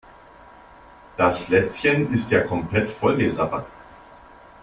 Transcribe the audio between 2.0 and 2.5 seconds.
ist ja